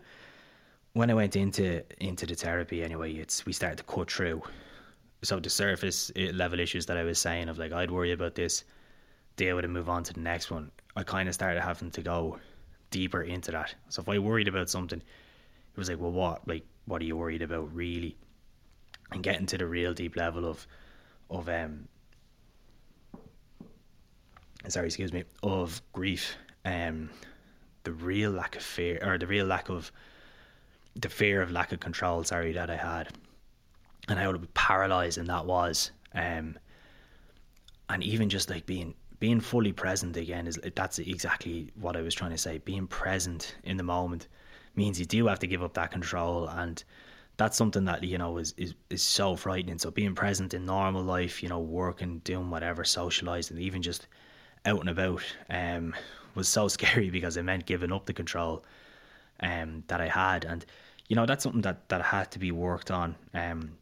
[0.94, 4.42] when I went into into the therapy anyway it's we started to cut through
[5.22, 8.64] so the surface level issues that I was saying of like I'd worry about this
[9.36, 10.72] deal with it move on to the next one.
[10.96, 12.40] I kind of started having to go
[12.90, 13.76] deeper into that.
[13.90, 16.48] So if I worried about something it was like well what?
[16.48, 18.18] Like what are you worried about really?
[19.12, 20.66] And getting to the real deep level of
[21.30, 21.88] of um
[24.68, 27.10] sorry excuse me of grief um
[27.84, 29.92] the real lack of fear or the real lack of
[30.96, 33.10] the fear of lack of control sorry that I had
[34.10, 36.58] and how paralyzing that was um
[37.90, 42.16] and even just like being being fully present again is that's exactly what I was
[42.16, 42.60] trying to say.
[42.60, 44.28] Being present in the moment
[44.76, 46.82] means you do have to give up that control and
[47.36, 49.78] that's something that you know is, is is so frightening.
[49.78, 54.08] So being present in normal life you know working doing whatever socializing even just
[54.66, 55.94] out and about um
[56.36, 58.64] was so scary because it meant giving up the control
[59.42, 60.46] um that I had.
[60.46, 60.66] And
[61.10, 63.74] you know that's something that that had to be worked on um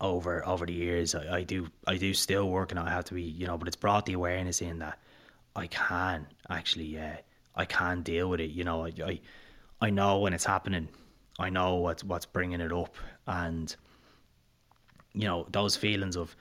[0.00, 3.14] over over the years I, I do I do still work and I have to
[3.14, 4.98] be you know but it's brought the awareness in that
[5.54, 7.16] I can actually uh,
[7.54, 9.20] I can deal with it you know I, I
[9.80, 10.88] I know when it's happening.
[11.38, 12.94] I know what's what's bringing it up,
[13.26, 13.74] and
[15.12, 16.34] you know those feelings of,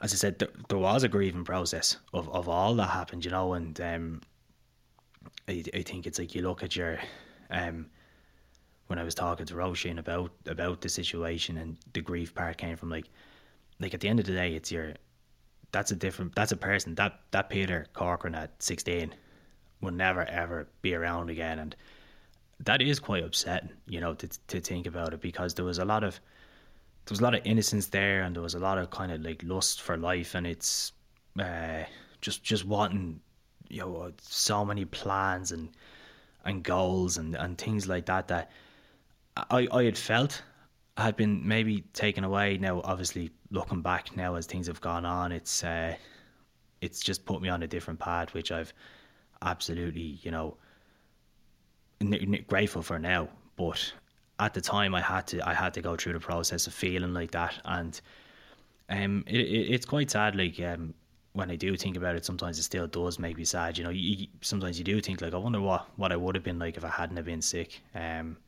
[0.00, 3.24] as I said, there, there was a grieving process of, of all that happened.
[3.24, 4.22] You know, and um,
[5.48, 6.98] I I think it's like you look at your,
[7.50, 7.86] um,
[8.86, 12.76] when I was talking to Roisin about about the situation and the grief part came
[12.76, 13.08] from like,
[13.80, 14.94] like at the end of the day, it's your,
[15.72, 16.94] that's a different that's a person.
[16.94, 19.14] That that Peter Corcoran at sixteen
[19.80, 21.58] will never ever be around again.
[21.58, 21.76] And
[22.60, 25.84] that is quite upsetting, you know, to to think about it because there was a
[25.84, 26.14] lot of
[27.04, 29.20] there was a lot of innocence there, and there was a lot of kind of
[29.20, 30.92] like lust for life, and it's
[31.38, 31.84] uh,
[32.20, 33.20] just just wanting,
[33.68, 35.68] you know, so many plans and
[36.44, 38.50] and goals and and things like that that
[39.36, 40.42] I, I had felt
[40.96, 42.56] had been maybe taken away.
[42.58, 45.94] Now, obviously, looking back now as things have gone on, it's uh,
[46.80, 48.72] it's just put me on a different path, which I've
[49.42, 50.56] absolutely, you know,
[52.48, 53.28] grateful for now.
[53.56, 53.92] But
[54.38, 57.12] at the time, I had to I had to go through the process of feeling
[57.12, 58.00] like that, and
[58.88, 60.34] um, it, it, it's quite sad.
[60.34, 60.94] Like um,
[61.34, 63.76] when I do think about it, sometimes it still does make me sad.
[63.76, 66.44] You know, you, sometimes you do think like, I wonder what what I would have
[66.44, 67.82] been like if I hadn't have been sick.
[67.94, 68.38] Um,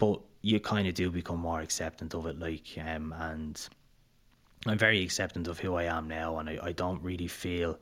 [0.00, 3.68] but you kind of do become more acceptant of it, like, um, and
[4.66, 7.78] I'm very acceptant of who I am now, and I, I don't really feel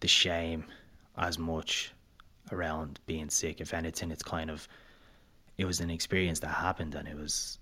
[0.00, 0.64] the shame
[1.18, 1.92] as much
[2.50, 3.60] around being sick.
[3.60, 4.66] If anything, it's kind of
[5.58, 7.58] it was an experience that happened, and it was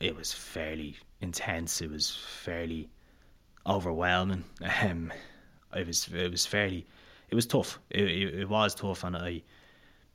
[0.00, 1.80] it was fairly intense.
[1.80, 2.90] It was fairly
[3.66, 4.44] overwhelming.
[4.82, 5.12] Um,
[5.72, 6.84] it was it was fairly
[7.28, 7.78] it was tough.
[7.90, 9.42] It, it, it was tough, and I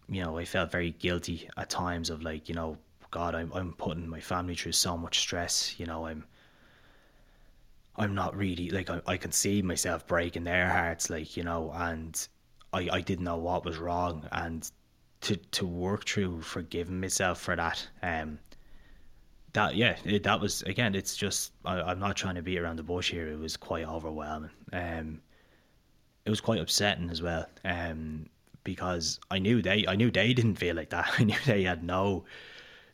[0.09, 2.77] you know I felt very guilty at times of like you know
[3.11, 5.75] God I'm I'm putting my family through so much stress.
[5.79, 6.25] You know I'm
[7.97, 11.71] I'm not really like I, I can see myself breaking their hearts, like you know,
[11.73, 12.27] and
[12.73, 14.69] I I didn't know what was wrong, and
[15.21, 17.87] to to work through forgiving myself for that.
[18.01, 18.39] Um,
[19.53, 20.95] that yeah, it, that was again.
[20.95, 23.27] It's just I, am not trying to beat around the bush here.
[23.27, 24.51] It was quite overwhelming.
[24.73, 25.21] Um,
[26.25, 27.45] it was quite upsetting as well.
[27.63, 28.27] Um,
[28.65, 31.09] because I knew they I knew they didn't feel like that.
[31.17, 32.25] I knew they had no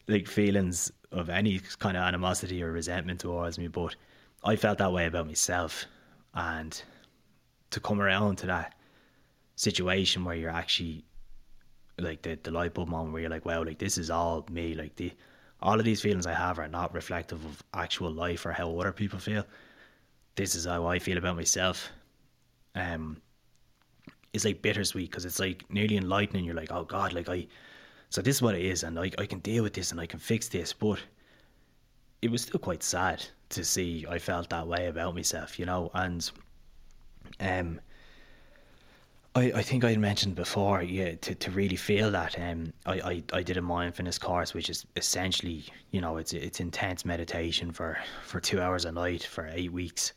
[0.07, 3.95] like feelings of any kind of animosity or resentment towards me, but
[4.43, 5.85] I felt that way about myself.
[6.33, 6.79] And
[7.71, 8.75] to come around to that
[9.55, 11.03] situation where you're actually
[11.97, 14.75] like the, the light bulb moment where you're like, wow, like this is all me.
[14.75, 15.11] Like the
[15.61, 18.91] all of these feelings I have are not reflective of actual life or how other
[18.91, 19.45] people feel.
[20.35, 21.89] This is how I feel about myself.
[22.73, 23.21] Um,
[24.33, 26.45] it's like bittersweet because it's like nearly enlightening.
[26.45, 27.47] You're like, oh God, like I,
[28.09, 30.05] so this is what it is, and I I can deal with this and I
[30.05, 30.73] can fix this.
[30.73, 30.99] But
[32.21, 35.91] it was still quite sad to see I felt that way about myself, you know,
[35.93, 36.31] and
[37.39, 37.81] um.
[39.33, 42.99] I, I think I had mentioned before, yeah, to, to really feel that, um, I,
[42.99, 47.71] I, I did a mindfulness course, which is essentially, you know, it's it's intense meditation
[47.71, 50.11] for, for two hours a night for eight weeks,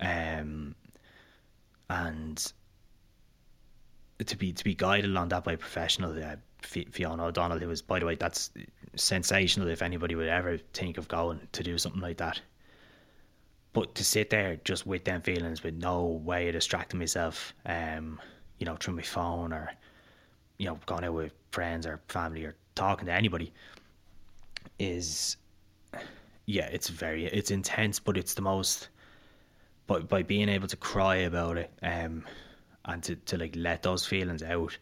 [0.00, 0.74] um,
[1.90, 2.52] and
[4.24, 7.82] to be to be guided on that by a professional, uh, Fiona O'Donnell, who was,
[7.82, 8.50] by the way, that's
[8.94, 9.68] sensational.
[9.68, 12.40] If anybody would ever think of going to do something like that,
[13.72, 18.20] but to sit there just with them feelings, with no way of distracting myself, um,
[18.58, 19.72] you know, through my phone or,
[20.58, 23.52] you know, going out with friends or family or talking to anybody,
[24.78, 25.36] is,
[26.46, 28.88] yeah, it's very, it's intense, but it's the most.
[29.86, 32.24] But by being able to cry about it, um,
[32.84, 34.76] and to, to like let those feelings out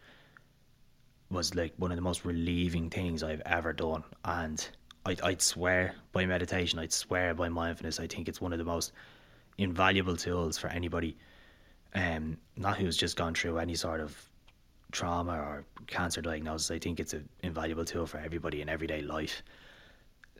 [1.30, 4.02] was like one of the most relieving things I've ever done.
[4.24, 4.66] And
[5.06, 8.00] I'd, I'd swear by meditation, I'd swear by mindfulness.
[8.00, 8.92] I think it's one of the most
[9.58, 11.16] invaluable tools for anybody,
[11.94, 14.16] um, not who's just gone through any sort of
[14.90, 16.70] trauma or cancer diagnosis.
[16.70, 19.42] I think it's an invaluable tool for everybody in everyday life.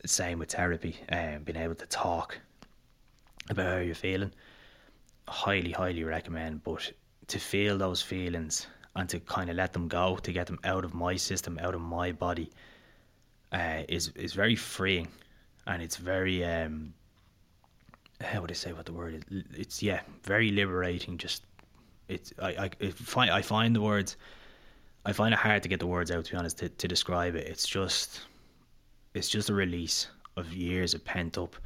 [0.06, 2.38] Same with therapy, um, being able to talk
[3.48, 4.32] about how you're feeling.
[5.28, 6.64] Highly, highly recommend.
[6.64, 6.92] But
[7.30, 8.66] to feel those feelings
[8.96, 11.74] and to kind of let them go, to get them out of my system, out
[11.74, 12.50] of my body,
[13.52, 15.08] uh, is is very freeing,
[15.66, 16.92] and it's very um,
[18.20, 19.44] how would I say what the word is?
[19.56, 21.18] It's yeah, very liberating.
[21.18, 21.44] Just
[22.08, 24.16] it's I I find I find the words,
[25.04, 27.34] I find it hard to get the words out to be honest to, to describe
[27.34, 27.46] it.
[27.46, 28.20] It's just
[29.14, 31.56] it's just a release of years of pent up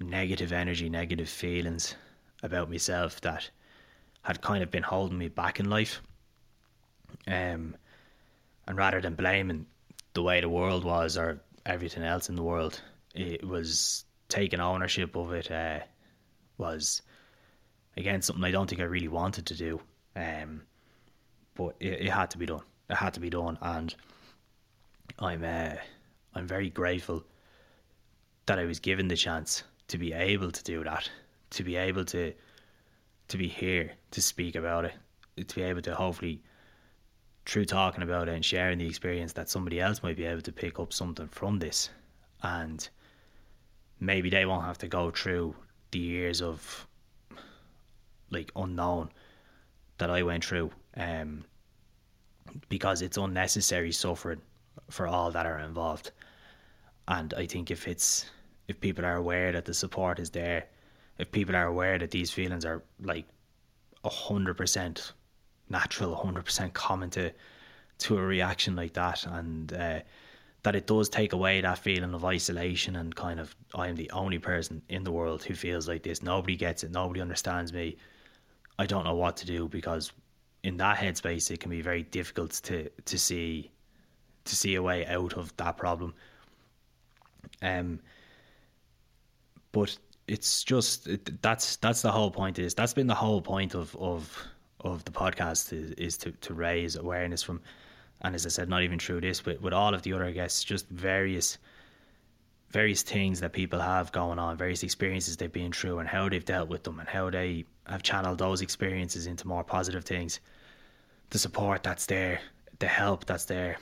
[0.00, 1.94] negative energy, negative feelings
[2.42, 3.48] about myself that
[4.26, 6.02] had kind of been holding me back in life.
[7.28, 7.76] Um,
[8.66, 9.66] and rather than blaming
[10.14, 12.80] the way the world was or everything else in the world,
[13.14, 15.48] it was taking ownership of it.
[15.48, 15.78] Uh,
[16.58, 17.02] was
[17.96, 19.80] again something I don't think I really wanted to do.
[20.16, 20.62] Um,
[21.54, 22.62] but it, it, had to be done.
[22.90, 23.94] It had to be done, and
[25.20, 25.76] I'm uh,
[26.34, 27.22] I'm very grateful
[28.46, 31.08] that I was given the chance to be able to do that,
[31.50, 32.32] to be able to
[33.28, 34.94] to be here to speak about it,
[35.46, 36.40] to be able to hopefully,
[37.44, 40.52] through talking about it and sharing the experience, that somebody else might be able to
[40.52, 41.90] pick up something from this,
[42.42, 42.88] and
[44.00, 45.54] maybe they won't have to go through
[45.90, 46.86] the years of
[48.30, 49.10] like unknown
[49.98, 51.44] that I went through, um,
[52.70, 54.40] because it's unnecessary suffering
[54.88, 56.10] for all that are involved.
[57.06, 58.30] And I think if it's
[58.66, 60.64] if people are aware that the support is there
[61.18, 63.26] if people are aware that these feelings are like
[64.08, 65.12] hundred percent
[65.68, 67.32] natural, hundred percent common to
[67.98, 70.00] to a reaction like that, and uh,
[70.62, 74.10] that it does take away that feeling of isolation and kind of I am the
[74.10, 76.22] only person in the world who feels like this.
[76.22, 76.90] Nobody gets it.
[76.90, 77.96] Nobody understands me.
[78.78, 80.12] I don't know what to do because
[80.62, 83.70] in that headspace it can be very difficult to to see
[84.44, 86.14] to see a way out of that problem.
[87.62, 88.00] Um,
[89.72, 89.96] but
[90.28, 92.58] it's just it, that's that's the whole point.
[92.58, 94.46] Is that's been the whole point of of
[94.80, 97.60] of the podcast is, is to to raise awareness from,
[98.22, 100.64] and as I said, not even through this, but with all of the other guests,
[100.64, 101.58] just various
[102.70, 106.44] various things that people have going on, various experiences they've been through, and how they've
[106.44, 110.40] dealt with them, and how they have channeled those experiences into more positive things.
[111.30, 112.40] The support that's there,
[112.80, 113.78] the help that's there,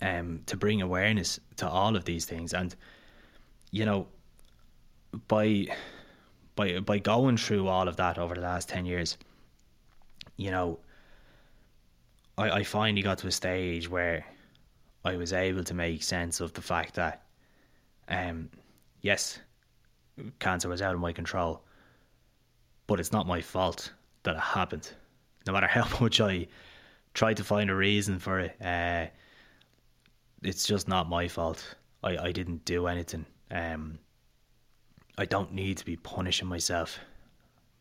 [0.00, 2.74] um, to bring awareness to all of these things, and
[3.72, 4.06] you know,
[5.28, 5.66] by
[6.56, 9.16] by by going through all of that over the last ten years,
[10.36, 10.78] you know,
[12.38, 14.24] I, I finally got to a stage where
[15.04, 17.22] I was able to make sense of the fact that,
[18.08, 18.48] um,
[19.02, 19.38] yes,
[20.38, 21.62] cancer was out of my control,
[22.86, 23.92] but it's not my fault
[24.22, 24.90] that it happened.
[25.46, 26.46] No matter how much I
[27.12, 29.06] tried to find a reason for it, uh,
[30.42, 31.76] it's just not my fault.
[32.02, 33.26] I, I didn't do anything.
[33.50, 33.98] Um,
[35.16, 36.98] I don't need to be punishing myself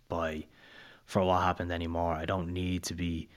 [0.07, 0.45] by
[1.05, 2.13] for what happened anymore.
[2.13, 3.29] I don't need to be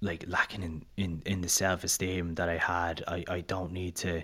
[0.00, 3.02] like lacking in, in, in the self esteem that I had.
[3.06, 4.22] I, I don't need to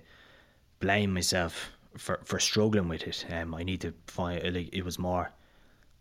[0.81, 3.25] blame myself for, for struggling with it.
[3.31, 5.33] Um, I need to find like it was more.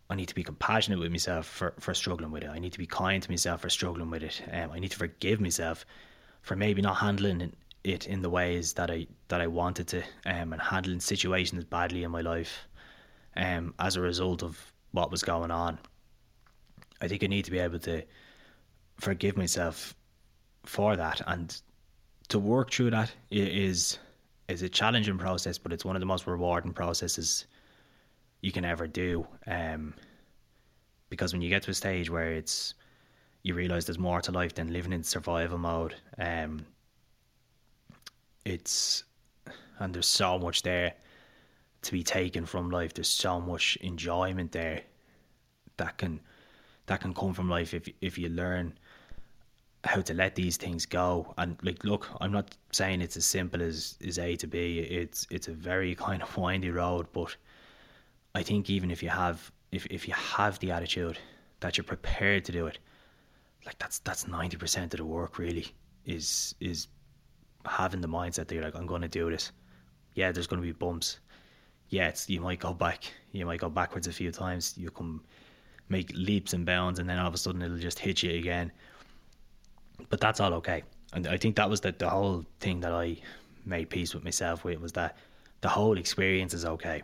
[0.10, 2.49] I need to be compassionate with myself for, for struggling with it.
[2.49, 4.41] I need to be kind to myself for struggling with it.
[4.51, 5.86] Um, I need to forgive myself
[6.41, 7.53] for maybe not handling
[7.84, 12.04] it in the ways that I that I wanted to, um, and handling situations badly
[12.04, 12.68] in my life,
[13.36, 14.60] um, as a result of
[14.92, 15.80] what was going on.
[17.02, 18.04] I think I need to be able to
[19.00, 19.96] forgive myself
[20.66, 21.62] for that, and
[22.30, 24.00] to work through that is
[24.48, 27.46] is a challenging process, but it's one of the most rewarding processes
[28.42, 29.28] you can ever do.
[29.48, 29.94] Um,
[31.10, 32.74] because when you get to a stage where it's
[33.44, 35.96] you realize there's more to life than living in survival mode.
[36.18, 36.66] Um,
[38.46, 39.04] it's
[39.80, 40.94] and there's so much there
[41.82, 42.94] to be taken from life.
[42.94, 44.82] There's so much enjoyment there
[45.78, 46.20] that can
[46.86, 48.78] that can come from life if if you learn
[49.86, 51.34] how to let these things go.
[51.38, 54.80] And like, look, I'm not saying it's as simple as is A to B.
[54.80, 57.36] It's it's a very kind of windy road, but
[58.36, 61.18] I think even if you have if if you have the attitude
[61.62, 62.80] that you're prepared to do it,
[63.66, 65.68] like that's that's ninety percent of the work really
[66.06, 66.88] is is
[67.66, 69.51] having the mindset that you're like, I'm going to do this.
[70.16, 71.20] Yeah, there's going to be bumps.
[71.89, 73.03] Yeah, you might go back.
[73.32, 74.76] You might go backwards a few times.
[74.78, 75.20] You can
[75.89, 78.72] make leaps and bounds, and then all of a sudden it'll just hit you again.
[80.10, 80.84] But that's all okay.
[81.14, 83.18] And I think that was the, the whole thing that I
[83.66, 85.18] made peace with myself with was that
[85.62, 87.01] the whole experience is okay.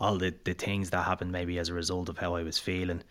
[0.00, 3.02] All the, the things that happened maybe as a result of how I was feeling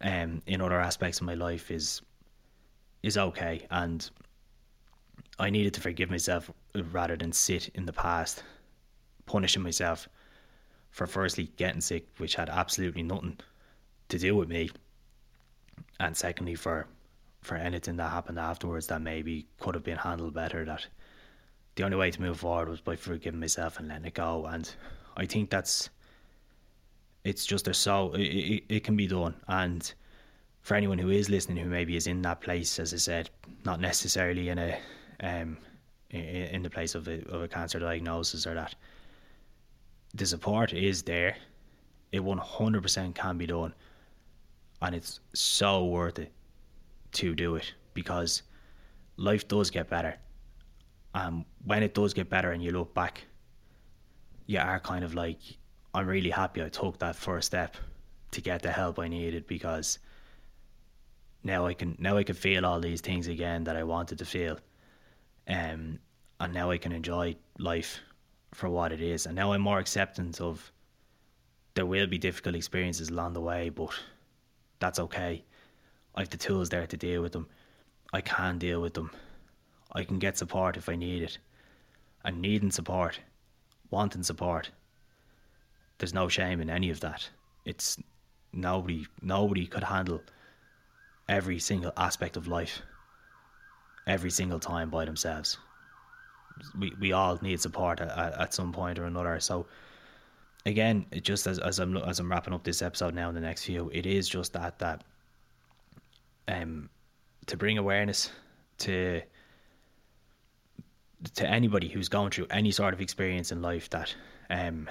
[0.00, 2.02] um, in other aspects of my life is
[3.02, 3.66] is okay.
[3.70, 4.08] And
[5.38, 8.42] I needed to forgive myself rather than sit in the past,
[9.26, 10.08] punishing myself
[10.90, 13.38] for firstly getting sick, which had absolutely nothing
[14.08, 14.70] to do with me,
[15.98, 16.86] and secondly for
[17.42, 20.64] for anything that happened afterwards that maybe could have been handled better.
[20.64, 20.86] That
[21.74, 24.46] the only way to move forward was by forgiving myself and letting it go.
[24.46, 24.72] And
[25.16, 25.90] I think that's
[27.24, 29.92] it's just there's so it, it, it can be done and
[30.60, 33.30] for anyone who is listening who maybe is in that place as I said
[33.64, 34.78] not necessarily in a
[35.24, 35.56] um,
[36.10, 38.74] in, in the place of a, of a cancer diagnosis or that
[40.14, 41.36] the support is there.
[42.12, 43.74] It 100% can be done.
[44.82, 46.30] And it's so worth it
[47.12, 48.42] to do it because
[49.16, 50.14] life does get better.
[51.14, 53.24] And when it does get better and you look back,
[54.46, 55.38] you are kind of like,
[55.94, 57.76] I'm really happy I took that first step
[58.32, 59.98] to get the help I needed because
[61.44, 64.24] now I can now I can feel all these things again that I wanted to
[64.24, 64.58] feel
[65.48, 65.98] um,
[66.40, 68.00] and now I can enjoy life
[68.52, 69.26] for what it is.
[69.26, 70.72] And now I'm more acceptant of
[71.74, 73.90] there will be difficult experiences along the way, but
[74.78, 75.44] that's okay.
[76.14, 77.48] I have the tools there to deal with them.
[78.12, 79.10] I can deal with them.
[79.92, 81.38] I can get support if I need it.
[82.24, 83.20] And needing support,
[83.90, 84.70] wanting support,
[85.98, 87.28] there's no shame in any of that.
[87.64, 87.98] It's
[88.52, 90.22] nobody nobody could handle
[91.28, 92.82] every single aspect of life
[94.06, 95.58] every single time by themselves.
[96.78, 99.40] We we all need support at, at some point or another.
[99.40, 99.66] So
[100.66, 103.64] again, just as as I'm as I'm wrapping up this episode now in the next
[103.64, 105.04] few, it is just that that
[106.48, 106.88] um
[107.46, 108.30] to bring awareness
[108.78, 109.22] to
[111.34, 114.14] to anybody who's going through any sort of experience in life that
[114.50, 114.88] um,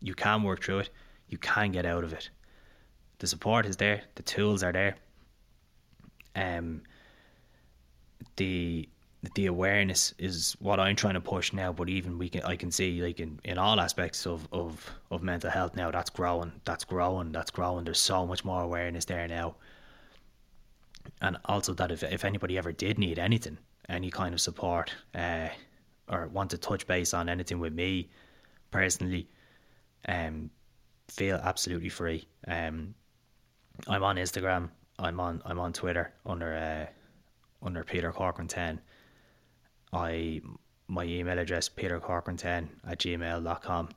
[0.00, 0.90] you can work through it,
[1.28, 2.30] you can get out of it.
[3.18, 4.96] The support is there, the tools are there.
[6.34, 6.82] Um,
[8.38, 8.88] the
[9.34, 12.70] the awareness is what I'm trying to push now, but even we can I can
[12.70, 16.84] see like in, in all aspects of, of, of mental health now that's growing, that's
[16.84, 17.84] growing, that's growing.
[17.84, 19.56] There's so much more awareness there now.
[21.20, 23.58] And also that if if anybody ever did need anything,
[23.88, 25.48] any kind of support, uh,
[26.08, 28.08] or want to touch base on anything with me
[28.70, 29.28] personally,
[30.06, 30.50] um,
[31.08, 32.26] feel absolutely free.
[32.46, 32.94] Um,
[33.88, 34.70] I'm on Instagram.
[34.98, 36.86] I'm on I'm on Twitter under uh,
[37.62, 38.80] under Peter Corcoran ten.
[39.92, 40.40] I
[40.88, 43.88] my email address petercorcoran10 at gmail.com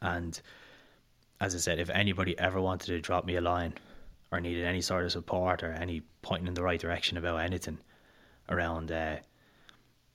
[0.00, 0.40] and
[1.40, 3.74] as I said if anybody ever wanted to drop me a line
[4.30, 7.78] or needed any sort of support or any pointing in the right direction about anything
[8.48, 9.16] around uh,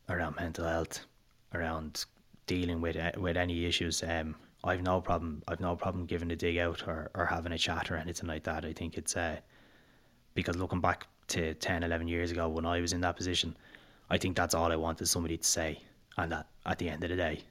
[0.10, 1.06] around mental health
[1.54, 2.06] around
[2.48, 6.36] dealing with uh, with any issues um, I've no problem I've no problem giving a
[6.36, 9.38] dig out or, or having a chat or anything like that I think it's uh,
[10.34, 13.56] because looking back to 10 11 years ago when I was in that position
[14.10, 15.82] I think that's all I want is somebody to say,
[16.18, 17.44] and that at the end of the day,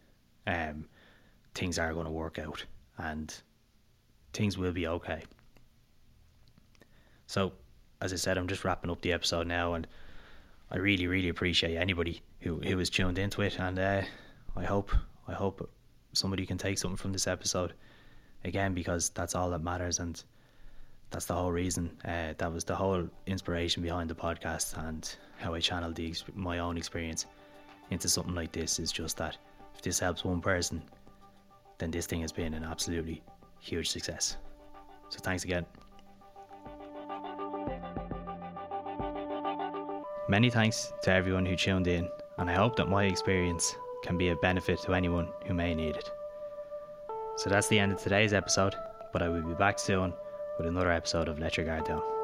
[0.46, 0.86] um,
[1.54, 2.64] things are going to work out
[2.98, 3.34] and
[4.32, 5.22] things will be okay.
[7.26, 7.52] So,
[8.00, 9.86] as I said, I'm just wrapping up the episode now, and
[10.70, 14.02] I really, really appreciate anybody who who has tuned into it, and uh,
[14.54, 14.92] I hope
[15.26, 15.68] I hope
[16.12, 17.74] somebody can take something from this episode
[18.44, 20.22] again because that's all that matters and
[21.10, 21.90] that's the whole reason.
[22.04, 26.58] Uh, that was the whole inspiration behind the podcast and how I channeled the, my
[26.58, 27.26] own experience
[27.90, 28.78] into something like this.
[28.78, 29.36] Is just that
[29.74, 30.82] if this helps one person,
[31.78, 33.22] then this thing has been an absolutely
[33.60, 34.36] huge success.
[35.08, 35.64] So thanks again.
[40.28, 44.30] Many thanks to everyone who tuned in, and I hope that my experience can be
[44.30, 46.10] a benefit to anyone who may need it.
[47.36, 48.74] So that's the end of today's episode,
[49.12, 50.12] but I will be back soon
[50.58, 52.15] with another episode of Let Your Guard Down.